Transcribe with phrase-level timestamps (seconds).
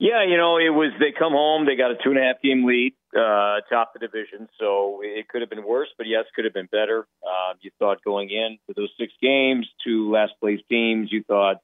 [0.00, 2.40] Yeah, you know, it was they come home, they got a two and a half
[2.40, 6.44] game lead, uh, top the division, so it could have been worse, but yes, could
[6.44, 7.08] have been better.
[7.20, 11.56] Uh, you thought going in for those six games, two last place teams, you thought,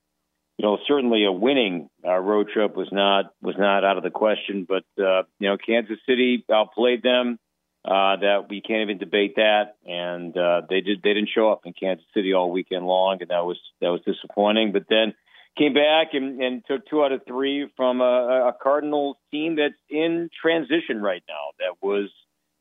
[0.58, 4.10] you know, certainly a winning uh, road trip was not was not out of the
[4.10, 7.38] question, but uh, you know, Kansas City outplayed them.
[7.84, 11.66] Uh, that we can't even debate that, and uh, they did they didn't show up
[11.66, 14.72] in Kansas City all weekend long, and that was that was disappointing.
[14.72, 15.12] But then
[15.56, 19.74] came back and, and took two out of three from a, a Cardinals team that's
[19.88, 21.52] in transition right now.
[21.58, 22.10] That was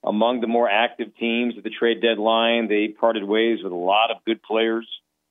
[0.04, 2.68] among the more active teams at the trade deadline.
[2.68, 4.88] They parted ways with a lot of good players,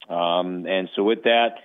[0.09, 1.56] um, and so with that,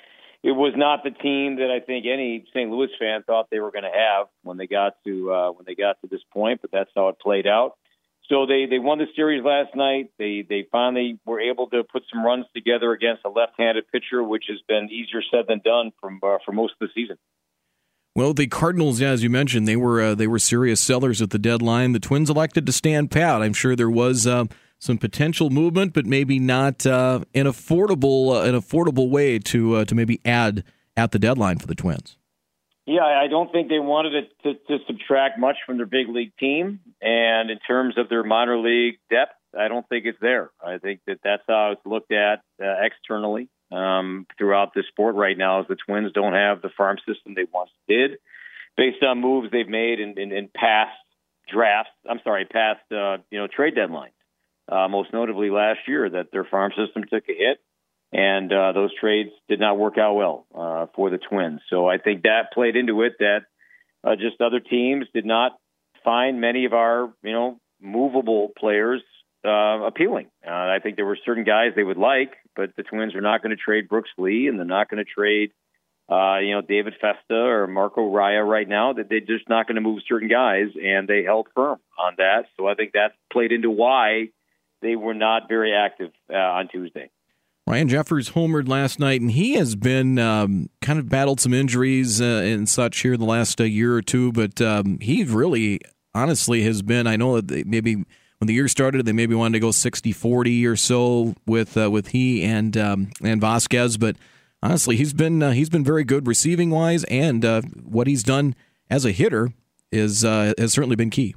[0.43, 2.69] it was not the team that I think any St.
[2.69, 5.75] Louis fan thought they were going to have when they got to uh, when they
[5.75, 6.61] got to this point.
[6.61, 7.77] But that's how it played out.
[8.29, 10.11] So they they won the series last night.
[10.19, 14.45] They they finally were able to put some runs together against a left-handed pitcher, which
[14.49, 17.17] has been easier said than done from uh, for most of the season.
[18.15, 21.39] Well, the Cardinals, as you mentioned, they were uh, they were serious sellers at the
[21.39, 21.93] deadline.
[21.93, 23.41] The Twins elected to stand pat.
[23.41, 24.45] I'm sure there was uh,
[24.79, 29.85] some potential movement, but maybe not uh, an affordable uh, an affordable way to uh,
[29.85, 30.63] to maybe add
[30.97, 32.17] at the deadline for the Twins.
[32.87, 36.31] Yeah, I don't think they wanted to, to, to subtract much from their big league
[36.39, 36.79] team.
[37.01, 40.51] And in terms of their minor league depth, I don't think it's there.
[40.65, 45.37] I think that that's how it's looked at uh, externally um, throughout the sport right
[45.37, 45.59] now.
[45.59, 48.19] Is the Twins don't have the farm system they once did,
[48.77, 50.95] based on moves they've made in, in, in past
[51.51, 51.91] drafts.
[52.09, 54.11] I'm sorry, past uh, you know trade deadlines.
[54.69, 57.59] Uh, most notably last year, that their farm system took a hit
[58.11, 61.61] and uh, those trades did not work out well uh, for the Twins.
[61.69, 63.13] So I think that played into it.
[63.19, 63.41] That
[64.03, 65.57] uh, just other teams did not
[66.03, 69.01] find many of our you know movable players
[69.45, 70.27] uh, appealing.
[70.45, 73.41] Uh, I think there were certain guys they would like, but the Twins are not
[73.41, 75.51] going to trade Brooks Lee, and they're not going to trade.
[76.09, 79.75] Uh, you know, David Festa or Marco Raya right now, that they're just not going
[79.75, 82.45] to move certain guys, and they held firm on that.
[82.55, 84.29] So I think that played into why
[84.81, 87.09] they were not very active uh, on Tuesday.
[87.67, 92.21] Ryan Jeffers homered last night, and he has been um, kind of battled some injuries
[92.21, 94.31] uh, and such here in the last uh, year or two.
[94.31, 95.81] But um, he really,
[96.15, 97.07] honestly, has been.
[97.07, 100.77] I know that maybe when the year started, they maybe wanted to go 60-40 or
[100.77, 103.99] so with uh, with he and um, and Vazquez.
[103.99, 104.15] But
[104.63, 108.55] honestly, he's been uh, he's been very good receiving wise, and uh, what he's done
[108.89, 109.51] as a hitter
[109.91, 111.35] is uh, has certainly been key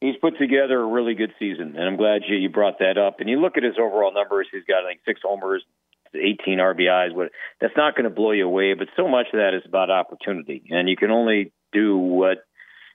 [0.00, 3.20] he's put together a really good season, and I'm glad you, you brought that up.
[3.20, 5.64] And you look at his overall numbers; he's got like six homers,
[6.14, 7.14] 18 RBIs.
[7.14, 9.90] What that's not going to blow you away, but so much of that is about
[9.90, 12.38] opportunity, and you can only do what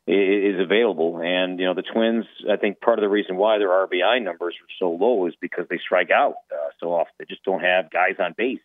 [0.07, 1.22] is available.
[1.23, 2.25] And you know, the Twins.
[2.50, 5.66] I think part of the reason why their RBI numbers are so low is because
[5.69, 7.13] they strike out uh, so often.
[7.19, 8.59] They just don't have guys on base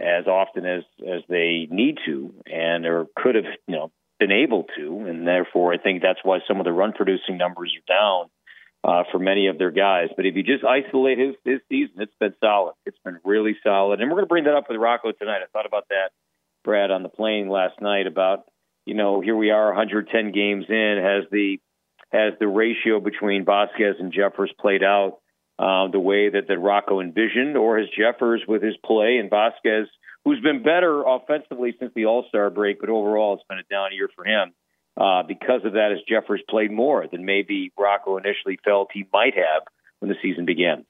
[0.00, 4.64] as often as as they need to, and or could have you know been able
[4.76, 8.30] to, and therefore I think that's why some of the run producing numbers are down
[8.84, 10.08] uh, for many of their guys.
[10.16, 12.74] But if you just isolate his his season, it's been solid.
[12.86, 15.40] It's been really solid, and we're going to bring that up with Rocco tonight.
[15.42, 16.10] I thought about that,
[16.64, 18.44] Brad, on the plane last night about
[18.86, 21.00] you know here we are 110 games in.
[21.02, 21.58] Has the
[22.10, 25.18] has the ratio between Vazquez and Jeffers played out
[25.58, 29.86] uh, the way that that Rocco envisioned, or has Jeffers with his play and Vazquez
[30.28, 33.90] who's been better offensively since the All Star break, but overall it's been a down
[33.92, 34.52] year for him.
[34.94, 39.34] Uh, because of that, as Jeffers played more than maybe Rocco initially felt he might
[39.36, 39.62] have
[40.00, 40.84] when the season began.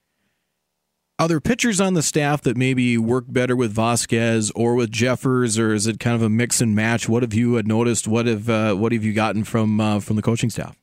[1.20, 5.58] Are there pitchers on the staff that maybe work better with Vazquez or with Jeffers,
[5.58, 7.08] or is it kind of a mix and match?
[7.08, 8.08] What have you noticed?
[8.08, 10.76] What have uh, what have you gotten from uh, from the coaching staff?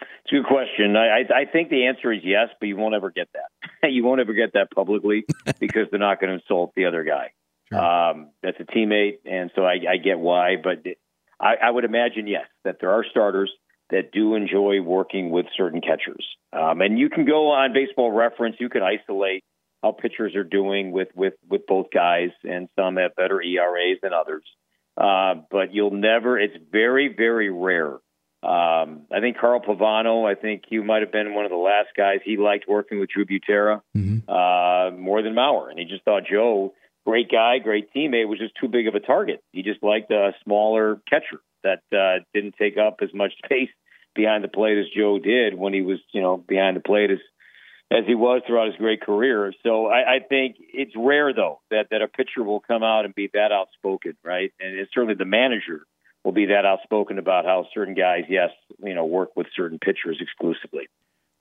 [0.00, 0.96] It's a good question.
[0.96, 3.90] I, I think the answer is yes, but you won't ever get that.
[3.90, 5.24] you won't ever get that publicly
[5.60, 7.30] because they're not going to insult the other guy.
[7.72, 7.80] Sure.
[7.80, 10.56] Um, that's a teammate, and so I, I get why.
[10.62, 10.84] But
[11.40, 13.50] I, I would imagine yes that there are starters
[13.90, 18.56] that do enjoy working with certain catchers, um, and you can go on Baseball Reference.
[18.58, 19.44] You can isolate
[19.82, 24.12] how pitchers are doing with with with both guys, and some have better ERAs than
[24.12, 24.44] others.
[24.96, 26.38] Uh, but you'll never.
[26.38, 27.98] It's very very rare.
[28.42, 30.30] Um, I think Carl Pavano.
[30.30, 33.08] I think he might have been one of the last guys he liked working with
[33.10, 34.28] Drew Butera mm-hmm.
[34.28, 38.54] uh, more than Mauer, and he just thought Joe great guy, great teammate, was just
[38.60, 39.42] too big of a target.
[39.52, 43.70] He just liked a smaller catcher that uh, didn't take up as much space
[44.14, 47.18] behind the plate as Joe did when he was, you know, behind the plate as
[47.90, 49.52] as he was throughout his great career.
[49.62, 53.14] So I, I think it's rare though that that a pitcher will come out and
[53.14, 54.52] be that outspoken, right?
[54.58, 55.86] And it's certainly the manager
[56.24, 58.50] will be that outspoken about how certain guys, yes,
[58.82, 60.88] you know, work with certain pitchers exclusively.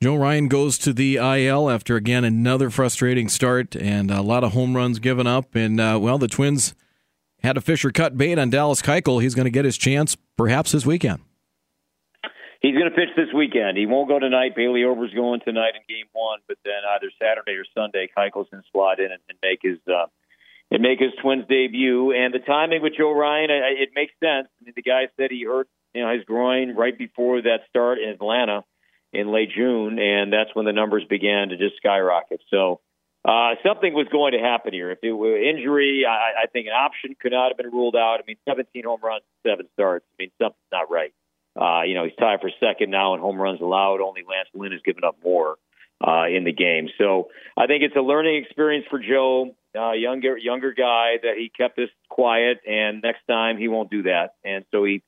[0.03, 4.51] Joe Ryan goes to the IL after again another frustrating start and a lot of
[4.51, 5.55] home runs given up.
[5.55, 6.75] And uh, well, the Twins
[7.41, 9.21] had a Fisher cut bait on Dallas Keuchel.
[9.21, 11.21] He's going to get his chance perhaps this weekend.
[12.59, 13.77] He's going to pitch this weekend.
[13.77, 14.57] He won't go tonight.
[14.57, 18.61] Bailey Ober's going tonight in Game One, but then either Saturday or Sunday, Keuchel's going
[18.61, 20.07] to slide in and, and make his uh,
[20.69, 22.11] and make his Twins debut.
[22.11, 24.49] And the timing with Joe Ryan, it makes sense.
[24.59, 27.99] I mean, the guy said he hurt you know his groin right before that start
[27.99, 28.65] in Atlanta
[29.13, 32.41] in late June, and that's when the numbers began to just skyrocket.
[32.49, 32.81] So
[33.23, 34.91] uh, something was going to happen here.
[34.91, 38.17] If it were injury, I, I think an option could not have been ruled out.
[38.19, 40.05] I mean, 17 home runs, seven starts.
[40.13, 41.13] I mean, something's not right.
[41.55, 44.01] Uh, you know, he's tied for second now in home runs allowed.
[44.01, 45.57] Only Lance Lynn has given up more
[46.05, 46.89] uh, in the game.
[46.97, 51.51] So I think it's a learning experience for Joe, uh, younger younger guy that he
[51.55, 54.33] kept this quiet, and next time he won't do that.
[54.43, 55.03] And so he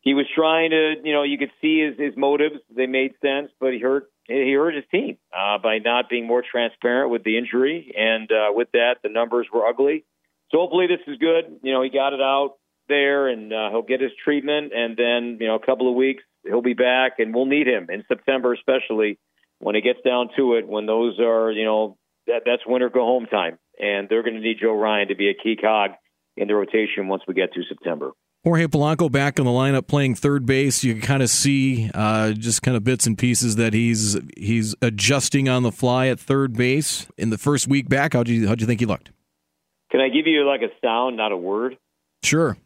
[0.00, 3.50] he was trying to, you know, you could see his his motives; they made sense,
[3.60, 7.38] but he hurt he hurt his team uh, by not being more transparent with the
[7.38, 10.04] injury, and uh, with that, the numbers were ugly.
[10.50, 11.60] So hopefully this is good.
[11.62, 12.54] You know, he got it out
[12.88, 16.22] there, and uh, he'll get his treatment, and then you know a couple of weeks
[16.44, 19.18] he'll be back, and we'll need him in September, especially
[19.58, 20.68] when it gets down to it.
[20.68, 21.96] When those are you know
[22.26, 25.28] that that's winter go home time, and they're going to need Joe Ryan to be
[25.28, 25.92] a key cog
[26.36, 28.12] in the rotation once we get to September.
[28.48, 30.82] Jorge Polanco back in the lineup playing third base.
[30.82, 34.74] You can kind of see uh, just kind of bits and pieces that he's he's
[34.82, 37.06] adjusting on the fly at third base.
[37.16, 39.10] In the first week back, how'd you how'd you think he looked?
[39.90, 41.78] Can I give you like a sound, not a word?
[42.22, 42.56] Sure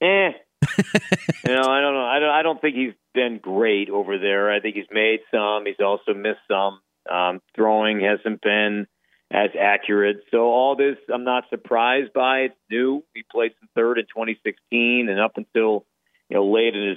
[0.00, 0.30] eh.
[0.78, 2.06] you know, I don't know.
[2.06, 2.30] I don't.
[2.30, 4.50] I don't think he's been great over there.
[4.50, 5.64] I think he's made some.
[5.66, 6.80] He's also missed some.
[7.10, 8.86] Um, throwing hasn't been
[9.30, 10.24] as accurate.
[10.30, 12.40] So all this, I'm not surprised by.
[12.40, 13.04] It's new.
[13.14, 15.86] He played some third in 2016, and up until
[16.28, 16.96] you know late in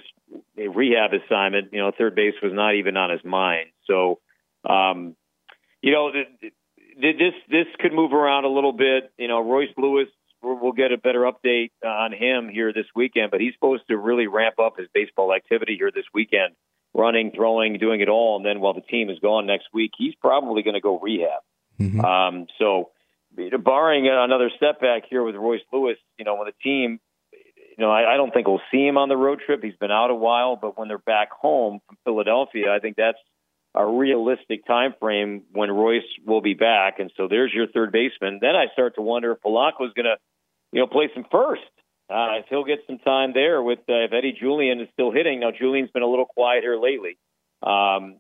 [0.56, 3.70] his rehab assignment, you know, third base was not even on his mind.
[3.86, 4.20] So,
[4.68, 5.16] um,
[5.82, 9.12] you know, this this could move around a little bit.
[9.18, 10.08] You know, Royce Lewis
[10.44, 13.32] we'll get a better update on him here this weekend.
[13.32, 16.54] But he's supposed to really ramp up his baseball activity here this weekend,
[16.94, 18.38] running, throwing, doing it all.
[18.38, 21.42] And then while the team is gone next week, he's probably going to go rehab.
[21.80, 22.02] Mm-hmm.
[22.02, 22.92] Um, so,
[23.64, 27.00] barring another step back here with Royce Lewis, you know, when the team,
[27.32, 29.64] you know, I, I don't think we'll see him on the road trip.
[29.64, 33.18] He's been out a while, but when they're back home from Philadelphia, I think that's
[33.76, 37.00] a realistic time frame when Royce will be back.
[37.00, 38.38] And so there's your third baseman.
[38.40, 40.18] Then I start to wonder if Polanco is going to
[40.74, 41.62] you know, place him first.
[42.10, 45.40] Uh, if he'll get some time there with uh, if Eddie Julien is still hitting.
[45.40, 47.18] Now Julien's been a little quiet here lately,
[47.62, 48.18] um,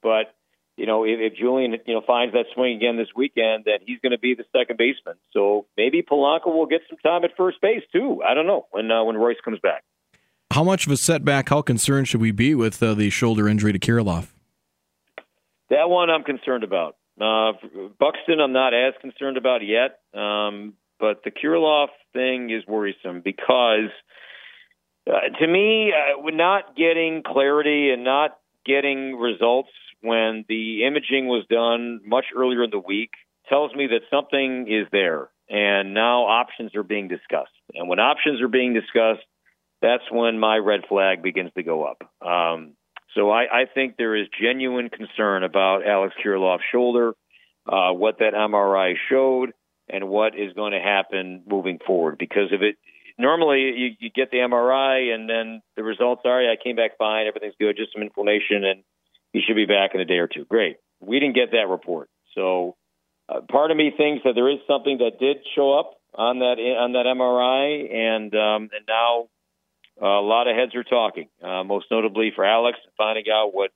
[0.00, 0.34] but
[0.76, 3.98] you know if, if Julien you know finds that swing again this weekend, then he's
[4.00, 5.14] going to be the second baseman.
[5.32, 8.22] So maybe Polanco will get some time at first base too.
[8.26, 9.84] I don't know when uh, when Royce comes back.
[10.50, 11.48] How much of a setback?
[11.48, 14.28] How concerned should we be with uh, the shoulder injury to Kirilloff?
[15.70, 16.96] That one I'm concerned about.
[17.20, 17.52] Uh,
[17.98, 20.00] Buxton, I'm not as concerned about yet.
[20.18, 23.90] Um, but the Kirilloff thing is worrisome because,
[25.08, 29.70] uh, to me, uh, we're not getting clarity and not getting results
[30.04, 33.10] when the imaging was done much earlier in the week
[33.48, 37.52] tells me that something is there, and now options are being discussed.
[37.74, 39.26] And when options are being discussed,
[39.82, 42.02] that's when my red flag begins to go up.
[42.26, 42.74] Um,
[43.14, 47.14] so I, I think there is genuine concern about Alex Kirilloff's shoulder,
[47.66, 49.52] uh, what that MRI showed
[49.88, 52.16] and what is going to happen moving forward.
[52.18, 52.76] Because if it
[53.18, 56.98] normally you, you get the MRI and then the results are, yeah, I came back
[56.98, 58.82] fine, everything's good, just some inflammation, and
[59.34, 60.46] he should be back in a day or two.
[60.46, 60.76] Great.
[61.00, 62.76] We didn't get that report, so
[63.28, 66.56] uh, part of me thinks that there is something that did show up on that
[66.58, 69.28] on that MRI, and um, and now
[70.00, 71.28] uh, a lot of heads are talking.
[71.42, 73.70] Uh, most notably for Alex, finding out what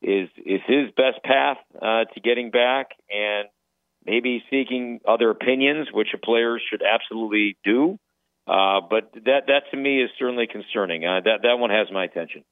[0.00, 3.48] is is his best path uh, to getting back, and
[4.04, 7.98] maybe seeking other opinions, which a player should absolutely do.
[8.46, 11.04] Uh, but that that to me is certainly concerning.
[11.04, 12.44] Uh, that that one has my attention.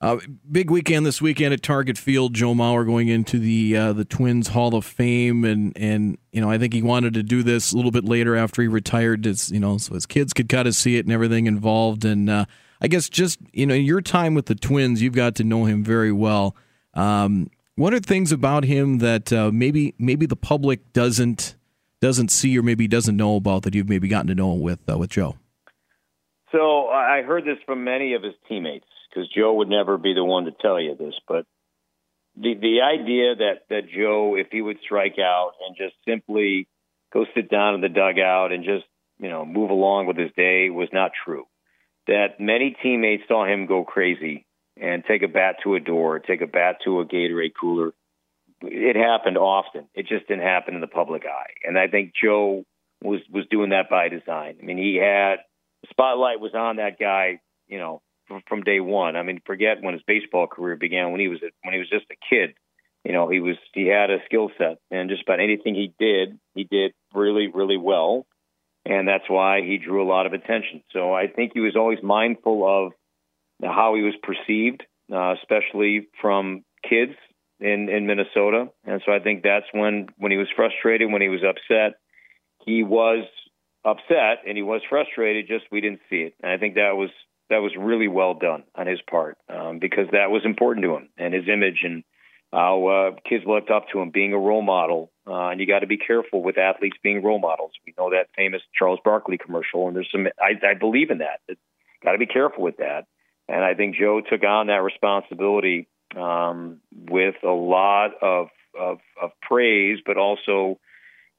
[0.00, 0.18] Uh,
[0.50, 2.32] big weekend this weekend at Target Field.
[2.32, 6.48] Joe Mauer going into the uh, the Twins Hall of Fame, and and you know
[6.48, 9.26] I think he wanted to do this a little bit later after he retired.
[9.26, 12.04] It's you know so his kids could kind of see it and everything involved.
[12.04, 12.44] And uh,
[12.80, 15.82] I guess just you know your time with the Twins, you've got to know him
[15.82, 16.54] very well.
[16.94, 21.56] Um, what are things about him that uh, maybe maybe the public doesn't
[22.00, 24.96] doesn't see or maybe doesn't know about that you've maybe gotten to know with uh,
[24.96, 25.34] with Joe?
[26.52, 28.86] So I heard this from many of his teammates
[29.18, 31.44] because Joe would never be the one to tell you this, but
[32.36, 36.68] the the idea that that Joe, if he would strike out and just simply
[37.12, 38.84] go sit down in the dugout and just
[39.18, 41.46] you know move along with his day was not true.
[42.06, 44.46] That many teammates saw him go crazy
[44.80, 47.92] and take a bat to a door, take a bat to a Gatorade cooler.
[48.62, 49.88] It happened often.
[49.94, 51.52] It just didn't happen in the public eye.
[51.64, 52.64] And I think Joe
[53.02, 54.58] was was doing that by design.
[54.62, 55.40] I mean, he had
[55.90, 58.00] spotlight was on that guy, you know,
[58.46, 59.16] from, day one.
[59.16, 62.06] I mean, forget when his baseball career began when he was when he was just
[62.10, 62.54] a kid.
[63.04, 66.38] You know, he was he had a skill set, and just about anything he did,
[66.54, 68.26] he did really really well,
[68.84, 70.82] and that's why he drew a lot of attention.
[70.92, 72.92] So I think he was always mindful of
[73.62, 77.12] how he was perceived, uh, especially from kids
[77.60, 81.28] in in Minnesota, and so I think that's when when he was frustrated, when he
[81.28, 81.98] was upset,
[82.64, 83.24] he was
[83.84, 85.48] upset and he was frustrated.
[85.48, 87.10] Just we didn't see it, and I think that was
[87.50, 91.08] that was really well done on his part um, because that was important to him
[91.16, 92.04] and his image and
[92.52, 95.10] how uh, kids looked up to him being a role model.
[95.26, 97.72] Uh, and you got to be careful with athletes being role models.
[97.86, 100.26] We know that famous Charles Barkley commercial, and there's some.
[100.40, 101.40] I, I believe in that.
[102.02, 103.06] Got to be careful with that.
[103.48, 109.30] And I think Joe took on that responsibility um, with a lot of, of of
[109.42, 110.78] praise, but also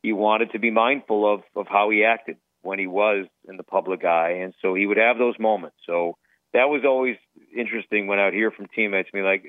[0.04, 3.64] he wanted to be mindful of of how he acted when he was in the
[3.64, 5.78] public eye, and so he would have those moments.
[5.86, 6.18] So
[6.54, 7.16] that was always
[7.56, 9.44] interesting when I'd hear from teammates me like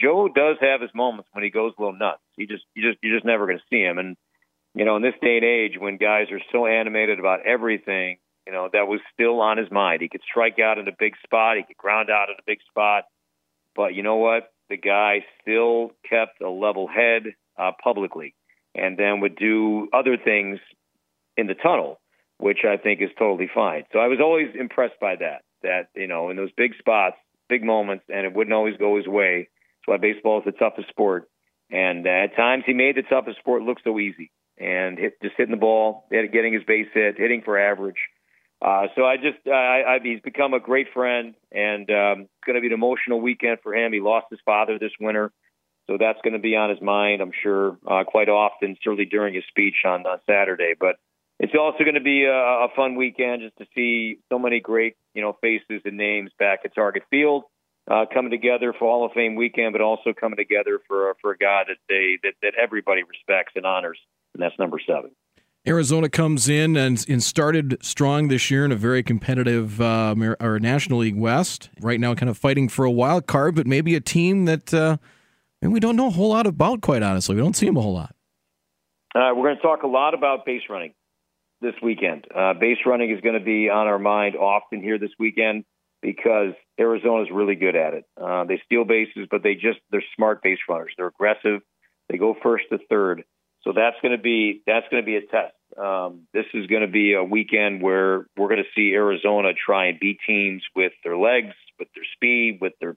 [0.00, 2.22] Joe does have his moments when he goes a little nuts.
[2.36, 3.98] He just you just you're just never going to see him.
[3.98, 4.16] And
[4.74, 8.52] you know, in this day and age when guys are so animated about everything, you
[8.52, 10.00] know, that was still on his mind.
[10.00, 12.58] He could strike out in a big spot, he could ground out in a big
[12.68, 13.04] spot,
[13.76, 14.50] but you know what?
[14.70, 17.22] The guy still kept a level head
[17.58, 18.34] uh, publicly,
[18.74, 20.58] and then would do other things
[21.36, 22.00] in the tunnel
[22.38, 23.84] which I think is totally fine.
[23.92, 25.42] So I was always impressed by that.
[25.62, 27.16] That you know, in those big spots,
[27.48, 29.48] big moments, and it wouldn't always go his way.
[29.80, 31.28] That's why baseball is the toughest sport.
[31.70, 34.30] And at times, he made the toughest sport look so easy.
[34.56, 37.98] And hit, just hitting the ball, getting his base hit, hitting for average.
[38.60, 42.56] Uh, so I just, I, I, he's become a great friend, and um, it's going
[42.56, 43.92] to be an emotional weekend for him.
[43.92, 45.30] He lost his father this winter,
[45.86, 49.34] so that's going to be on his mind, I'm sure, uh, quite often, certainly during
[49.34, 50.74] his speech on, on Saturday.
[50.78, 50.96] But
[51.38, 54.96] it's also going to be a, a fun weekend just to see so many great,
[55.14, 57.44] you know, faces and names back at Target Field.
[57.90, 61.38] Uh, coming together for Hall of Fame weekend, but also coming together for for a
[61.38, 63.98] guy that they that, that everybody respects and honors,
[64.34, 65.10] and that's number seven.
[65.66, 70.60] Arizona comes in and, and started strong this year in a very competitive uh, or
[70.60, 71.70] National League West.
[71.80, 74.98] Right now, kind of fighting for a wild card, but maybe a team that uh,
[75.62, 76.82] we don't know a whole lot about.
[76.82, 78.14] Quite honestly, we don't see them a whole lot.
[79.14, 80.92] Uh, we're going to talk a lot about base running
[81.60, 82.26] this weekend.
[82.34, 85.64] Uh, base running is going to be on our mind often here this weekend
[86.00, 88.04] because Arizona is really good at it.
[88.20, 90.92] Uh, they steal bases, but they just they're smart base runners.
[90.96, 91.60] They're aggressive.
[92.08, 93.24] They go first to third.
[93.62, 95.54] So that's going to be that's going to be a test.
[95.76, 99.86] Um, this is going to be a weekend where we're going to see Arizona try
[99.86, 102.96] and beat teams with their legs, with their speed, with their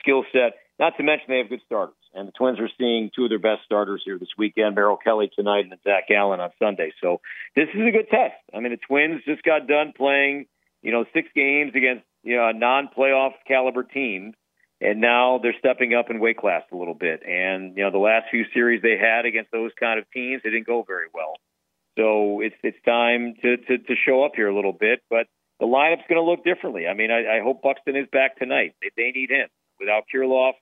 [0.00, 0.54] skill set.
[0.78, 1.94] Not to mention they have good starters.
[2.12, 5.30] And the Twins are seeing two of their best starters here this weekend, Merrill Kelly
[5.34, 6.92] tonight and Zach Gallen on Sunday.
[7.00, 7.20] So
[7.54, 8.34] this is a good test.
[8.54, 10.46] I mean, the Twins just got done playing,
[10.82, 14.34] you know, six games against, you know, a non-playoff caliber team.
[14.80, 17.22] And now they're stepping up in weight class a little bit.
[17.26, 20.50] And, you know, the last few series they had against those kind of teams, they
[20.50, 21.34] didn't go very well.
[21.98, 25.02] So it's it's time to, to, to show up here a little bit.
[25.10, 25.26] But
[25.60, 26.86] the lineup's going to look differently.
[26.86, 28.74] I mean, I, I hope Buxton is back tonight.
[28.80, 29.48] They, they need him.
[29.78, 30.54] Without Kirilloff,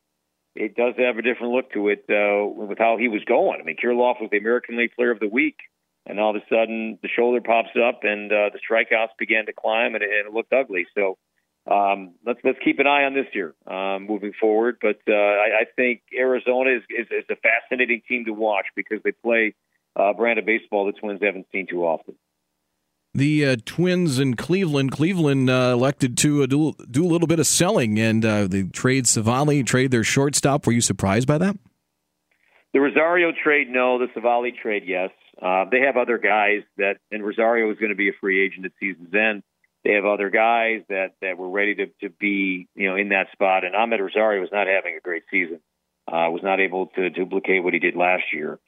[0.59, 3.61] it does have a different look to it uh, with how he was going.
[3.61, 5.57] I mean, Kirilloff was the American League Player of the Week,
[6.05, 9.53] and all of a sudden the shoulder pops up and uh, the strikeouts began to
[9.53, 10.87] climb, and it, and it looked ugly.
[10.97, 11.17] So
[11.71, 14.79] um, let's let's keep an eye on this year um, moving forward.
[14.83, 18.99] But uh, I, I think Arizona is, is, is a fascinating team to watch because
[19.05, 19.55] they play
[19.99, 22.17] uh, a brand of baseball the Twins haven't seen too often.
[23.19, 24.93] The uh, Twins in Cleveland.
[24.93, 28.63] Cleveland uh, elected to uh, do, do a little bit of selling, and uh, they
[28.63, 30.65] trade Civale, trade their shortstop.
[30.65, 31.59] Were you surprised by that?
[32.73, 33.99] The Rosario trade, no.
[33.99, 35.11] The Civale trade, yes.
[35.43, 38.67] Uh, they have other guys that, and Rosario is going to be a free agent
[38.67, 39.43] at season's end.
[39.85, 43.33] They have other guys that that were ready to to be, you know, in that
[43.33, 43.65] spot.
[43.65, 45.59] And Amed Rosario was not having a great season.
[46.07, 48.61] Uh, was not able to duplicate what he did last year.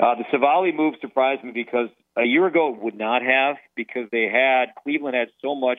[0.00, 4.28] Uh, the Civale move surprised me because a year ago would not have because they
[4.28, 5.78] had Cleveland had so much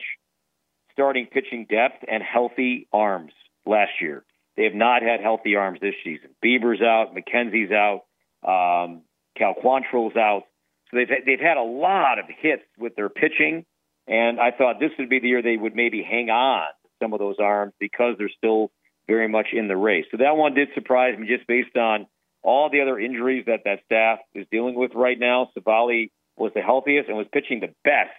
[0.92, 3.32] starting pitching depth and healthy arms
[3.66, 4.24] last year.
[4.56, 6.30] They have not had healthy arms this season.
[6.44, 8.02] Bieber's out, McKenzie's out,
[8.42, 9.02] um,
[9.36, 10.44] Cal Quantrill's out.
[10.90, 13.64] So they've they've had a lot of hits with their pitching,
[14.06, 16.66] and I thought this would be the year they would maybe hang on
[17.02, 18.70] some of those arms because they're still
[19.08, 20.06] very much in the race.
[20.10, 22.06] So that one did surprise me just based on
[22.42, 25.50] all the other injuries that that staff is dealing with right now.
[25.54, 28.10] Civale was the healthiest and was pitching the best,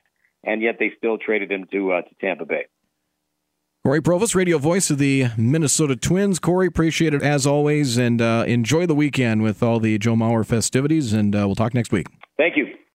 [0.43, 2.65] and yet they still traded him to uh, to Tampa Bay.
[3.86, 6.39] Cory Provus, radio voice of the Minnesota Twins.
[6.39, 10.43] Cory, appreciate it as always, and uh, enjoy the weekend with all the Joe Mauer
[10.43, 12.07] festivities, and uh, we'll talk next week.
[12.36, 12.65] Thank you.